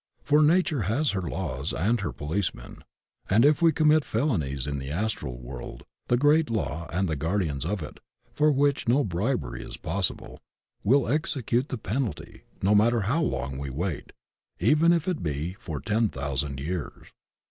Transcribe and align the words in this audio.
For 0.23 0.41
nature 0.41 0.81
has 0.89 1.11
her 1.11 1.21
laws 1.21 1.73
and 1.75 2.01
her 2.01 2.11
policemen, 2.11 2.83
and 3.29 3.45
if 3.45 3.61
we 3.61 3.71
commit 3.71 4.03
felonies 4.03 4.65
in 4.65 4.79
the 4.79 4.89
Astral 4.89 5.37
world 5.37 5.83
the 6.07 6.17
great 6.17 6.49
Law 6.49 6.87
and 6.91 7.07
the 7.07 7.15
guardians 7.15 7.65
of 7.67 7.83
it, 7.83 7.99
for 8.33 8.51
which 8.51 8.87
no 8.87 9.03
bribery 9.03 9.61
is 9.61 9.77
possible, 9.77 10.39
will 10.83 11.07
execute 11.07 11.69
the 11.69 11.77
penalty, 11.77 12.41
no 12.63 12.73
matter 12.73 13.01
how 13.01 13.21
long 13.21 13.59
we 13.59 13.69
wait, 13.69 14.11
even 14.59 14.91
if 14.91 15.07
it 15.07 15.21
be 15.21 15.53
for 15.59 15.79
ten 15.79 16.09
thousand 16.09 16.59
years. 16.59 17.09